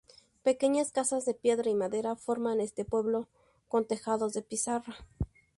Pequeñas 0.41 0.91
casas 0.91 1.25
de 1.25 1.35
piedra 1.35 1.69
y 1.69 1.75
madera 1.75 2.15
forman 2.15 2.59
este 2.59 2.85
pueblo, 2.85 3.27
con 3.67 3.85
tejados 3.85 4.33
de 4.33 4.41
pizarra. 4.41 4.95